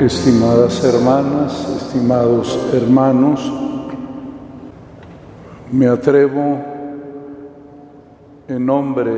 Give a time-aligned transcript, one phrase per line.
[0.00, 3.52] Estimadas hermanas, estimados hermanos,
[5.72, 6.56] me atrevo
[8.46, 9.16] en nombre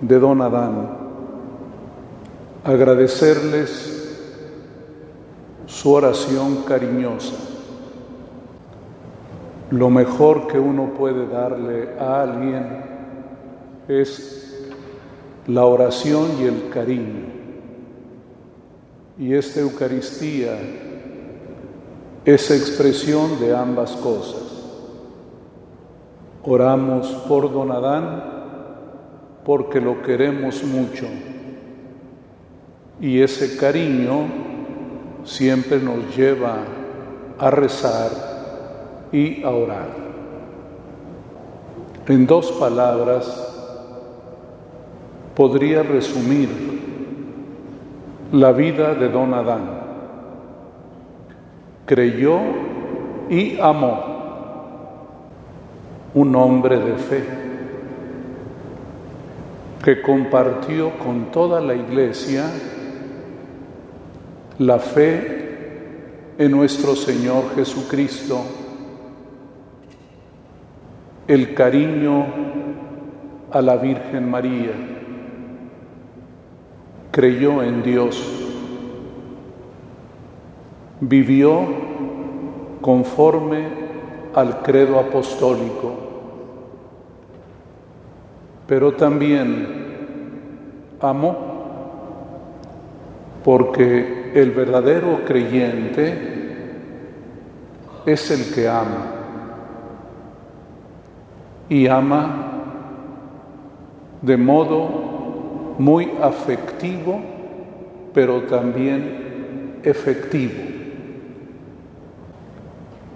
[0.00, 0.88] de don Adán
[2.64, 4.40] a agradecerles
[5.66, 7.36] su oración cariñosa.
[9.70, 12.84] Lo mejor que uno puede darle a alguien
[13.86, 14.64] es
[15.46, 17.33] la oración y el cariño.
[19.18, 20.58] Y esta Eucaristía
[22.24, 24.42] es expresión de ambas cosas.
[26.42, 28.34] Oramos por don Adán
[29.44, 31.06] porque lo queremos mucho
[33.00, 34.26] y ese cariño
[35.24, 36.58] siempre nos lleva
[37.38, 38.10] a rezar
[39.12, 39.88] y a orar.
[42.06, 43.26] En dos palabras
[45.34, 46.73] podría resumir
[48.32, 49.82] la vida de don Adán.
[51.86, 52.38] Creyó
[53.28, 54.14] y amó,
[56.14, 57.24] un hombre de fe,
[59.82, 62.44] que compartió con toda la iglesia
[64.58, 68.40] la fe en nuestro Señor Jesucristo,
[71.26, 72.26] el cariño
[73.50, 74.93] a la Virgen María
[77.14, 78.20] creyó en Dios,
[81.00, 81.60] vivió
[82.80, 83.68] conforme
[84.34, 85.94] al credo apostólico,
[88.66, 89.68] pero también
[91.00, 91.36] amó,
[93.44, 96.32] porque el verdadero creyente
[98.06, 99.06] es el que ama
[101.68, 102.50] y ama
[104.20, 105.03] de modo
[105.78, 107.20] muy afectivo,
[108.12, 110.74] pero también efectivo.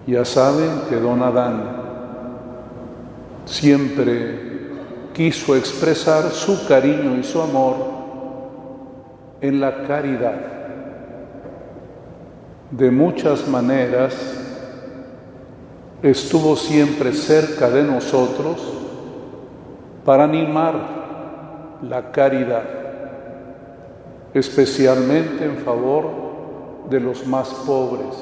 [0.06, 1.62] Ya saben que don Adán
[3.44, 4.48] siempre
[5.12, 7.76] quiso expresar su cariño y su amor
[9.40, 10.40] en la caridad.
[12.70, 14.14] De muchas maneras
[16.02, 18.62] estuvo siempre cerca de nosotros
[20.04, 20.97] para animar
[21.82, 22.64] la caridad,
[24.34, 26.06] especialmente en favor
[26.90, 28.16] de los más pobres,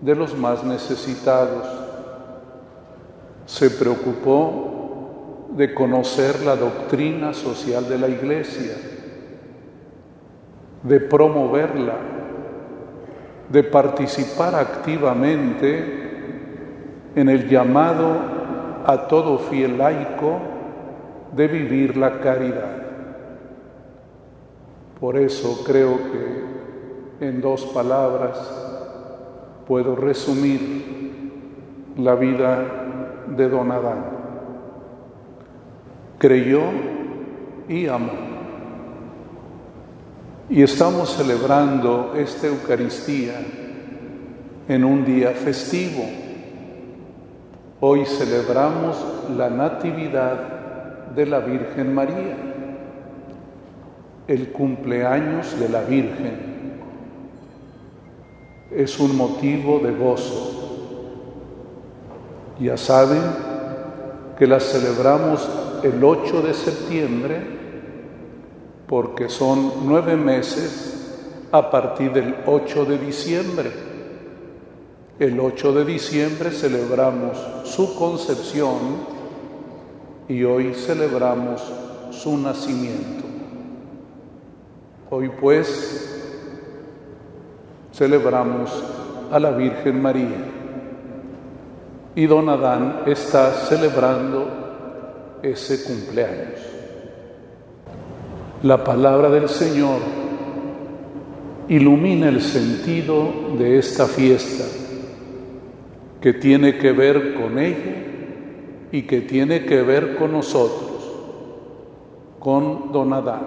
[0.00, 1.66] de los más necesitados.
[3.46, 8.74] Se preocupó de conocer la doctrina social de la Iglesia,
[10.82, 11.94] de promoverla,
[13.48, 16.08] de participar activamente
[17.14, 18.16] en el llamado
[18.86, 20.57] a todo fiel laico
[21.32, 22.82] de vivir la caridad.
[25.00, 28.38] Por eso creo que en dos palabras
[29.66, 32.64] puedo resumir la vida
[33.36, 34.04] de don Adán.
[36.18, 36.62] Creyó
[37.68, 38.12] y amó.
[40.50, 43.34] Y estamos celebrando esta Eucaristía
[44.66, 46.04] en un día festivo.
[47.80, 48.96] Hoy celebramos
[49.36, 50.57] la Natividad
[51.14, 52.36] de la Virgen María,
[54.26, 56.48] el cumpleaños de la Virgen.
[58.70, 60.54] Es un motivo de gozo.
[62.60, 63.22] Ya saben
[64.38, 65.48] que la celebramos
[65.82, 67.58] el 8 de septiembre
[68.86, 73.70] porque son nueve meses a partir del 8 de diciembre.
[75.18, 79.17] El 8 de diciembre celebramos su concepción
[80.28, 81.62] y hoy celebramos
[82.10, 83.24] su nacimiento.
[85.10, 86.14] Hoy pues
[87.94, 88.70] celebramos
[89.32, 90.44] a la Virgen María
[92.14, 96.60] y don Adán está celebrando ese cumpleaños.
[98.62, 100.00] La palabra del Señor
[101.68, 104.64] ilumina el sentido de esta fiesta
[106.20, 108.07] que tiene que ver con ella
[108.90, 111.12] y que tiene que ver con nosotros,
[112.38, 113.42] con don Adán.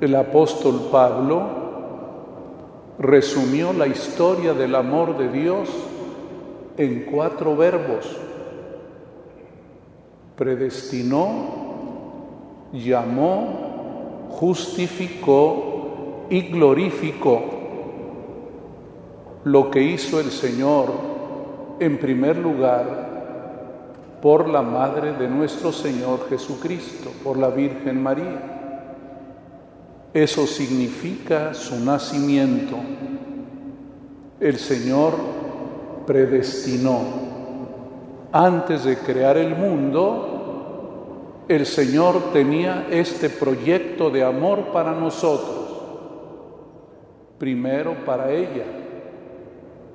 [0.00, 1.66] El apóstol Pablo
[2.98, 5.68] resumió la historia del amor de Dios
[6.76, 8.06] en cuatro verbos.
[10.36, 11.66] Predestinó,
[12.72, 17.42] llamó, justificó y glorificó.
[19.44, 20.88] Lo que hizo el Señor
[21.78, 23.05] en primer lugar
[24.26, 28.42] por la Madre de nuestro Señor Jesucristo, por la Virgen María.
[30.12, 32.74] Eso significa su nacimiento.
[34.40, 35.14] El Señor
[36.08, 37.02] predestinó.
[38.32, 45.84] Antes de crear el mundo, el Señor tenía este proyecto de amor para nosotros.
[47.38, 48.66] Primero para ella,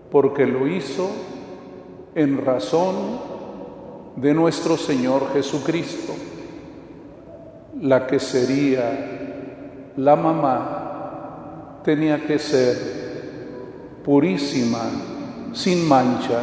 [0.10, 1.10] porque lo hizo
[2.16, 3.31] en razón
[4.16, 6.14] de nuestro Señor Jesucristo,
[7.82, 9.12] la que sería
[9.98, 13.02] la mamá tenía que ser
[14.04, 14.80] purísima,
[15.54, 16.40] sin mancha.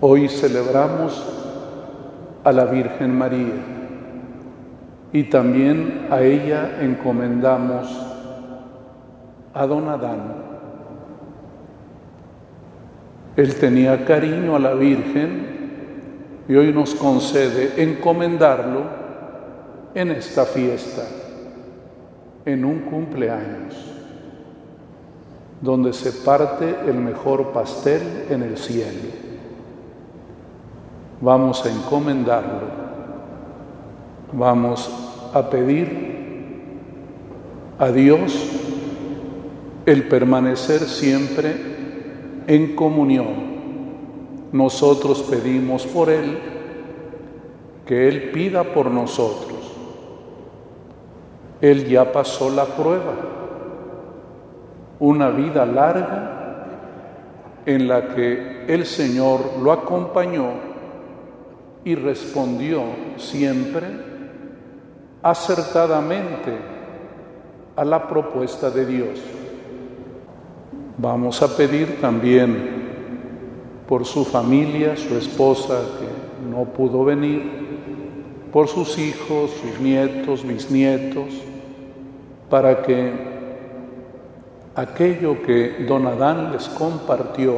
[0.00, 1.22] Hoy celebramos
[2.42, 3.54] a la Virgen María
[5.12, 7.88] y también a ella encomendamos
[9.52, 10.49] a don Adán.
[13.40, 15.46] Él tenía cariño a la Virgen
[16.46, 18.82] y hoy nos concede encomendarlo
[19.94, 21.04] en esta fiesta,
[22.44, 23.74] en un cumpleaños,
[25.62, 29.08] donde se parte el mejor pastel en el cielo.
[31.22, 32.68] Vamos a encomendarlo,
[34.34, 36.10] vamos a pedir
[37.78, 38.50] a Dios
[39.86, 41.79] el permanecer siempre
[42.50, 44.50] en comunión.
[44.52, 46.38] Nosotros pedimos por Él
[47.86, 49.60] que Él pida por nosotros
[51.60, 53.14] él ya pasó la prueba,
[54.98, 56.66] una vida larga
[57.66, 60.52] en la que el Señor lo acompañó
[61.84, 62.82] y respondió
[63.18, 63.86] siempre
[65.22, 66.56] acertadamente
[67.76, 69.20] a la propuesta de Dios.
[71.02, 72.58] Vamos a pedir también
[73.88, 77.42] por su familia, su esposa que no pudo venir,
[78.52, 81.40] por sus hijos, sus nietos, bisnietos,
[82.50, 83.14] para que
[84.74, 87.54] aquello que don Adán les compartió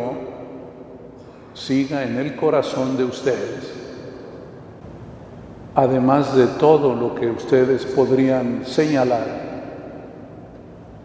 [1.53, 3.75] siga en el corazón de ustedes.
[5.75, 9.27] Además de todo lo que ustedes podrían señalar,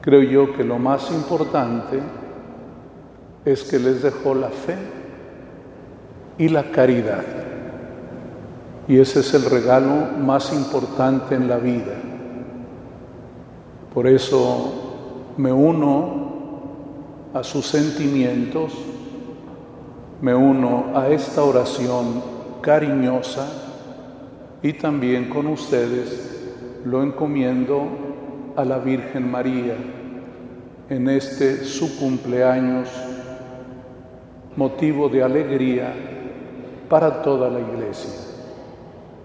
[0.01, 2.00] creo yo que lo más importante
[3.47, 4.75] es que les dejó la fe
[6.38, 7.23] y la caridad.
[8.89, 11.94] Y ese es el regalo más importante en la vida.
[13.94, 16.27] Por eso me uno
[17.33, 18.73] a sus sentimientos,
[20.19, 22.21] me uno a esta oración
[22.61, 23.47] cariñosa
[24.61, 26.50] y también con ustedes
[26.83, 27.88] lo encomiendo
[28.57, 29.75] a la Virgen María
[30.89, 32.89] en este su cumpleaños,
[34.57, 35.94] motivo de alegría
[36.89, 38.12] para toda la iglesia.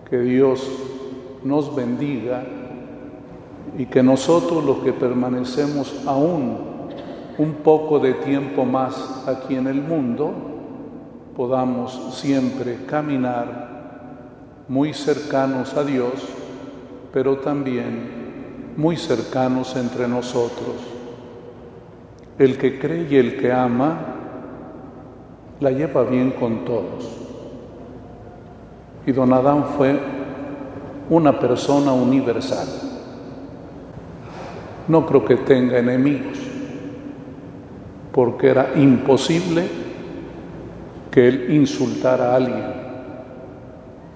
[0.08, 0.68] Que Dios
[1.42, 2.44] nos bendiga
[3.76, 6.72] y que nosotros los que permanecemos aún
[7.38, 10.32] un poco de tiempo más aquí en el mundo,
[11.34, 13.72] podamos siempre caminar
[14.68, 16.12] muy cercanos a Dios,
[17.10, 20.76] pero también muy cercanos entre nosotros.
[22.38, 24.11] El que cree y el que ama
[25.62, 27.08] la lleva bien con todos.
[29.06, 29.98] Y don Adán fue
[31.08, 32.92] una persona universal
[34.88, 36.38] no creo que tenga enemigos,
[38.12, 39.64] porque era imposible
[41.10, 42.64] que él insultara a alguien,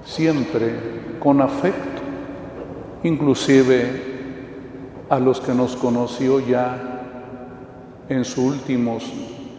[0.05, 0.75] siempre
[1.19, 2.03] con afecto,
[3.05, 4.17] inclusive
[5.09, 6.79] a los que nos conoció ya
[8.09, 9.05] en su, últimos,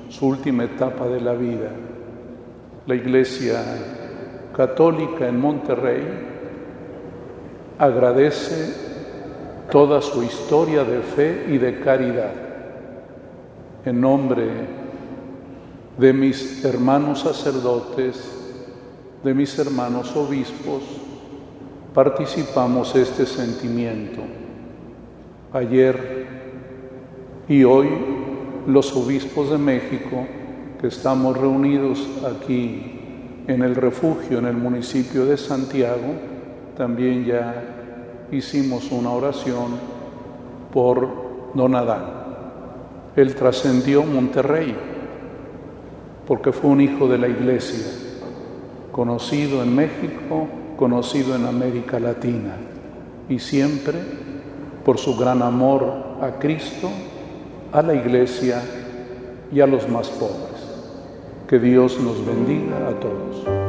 [0.10, 1.70] su última etapa de la vida.
[2.86, 3.64] La Iglesia
[4.56, 6.04] Católica en Monterrey
[7.78, 8.74] agradece
[9.72, 12.32] toda su historia de fe y de caridad.
[13.86, 14.48] En nombre
[15.98, 18.34] de mis hermanos sacerdotes,
[19.24, 20.84] de mis hermanos obispos,
[21.94, 24.22] participamos este sentimiento.
[25.54, 26.28] Ayer
[27.48, 28.17] y hoy
[28.68, 30.28] los obispos de México,
[30.80, 32.98] que estamos reunidos aquí
[33.48, 36.14] en el refugio en el municipio de Santiago,
[36.76, 37.64] también ya
[38.32, 39.80] hicimos una oración
[40.72, 41.08] por
[41.54, 42.04] don Adán.
[43.16, 44.76] Él trascendió Monterrey
[46.28, 47.88] porque fue un hijo de la iglesia,
[48.92, 52.58] conocido en México, conocido en América Latina
[53.30, 53.98] y siempre
[54.84, 56.90] por su gran amor a Cristo,
[57.72, 58.62] a la iglesia
[59.52, 60.38] y a los más pobres.
[61.48, 63.67] Que Dios nos bendiga a todos.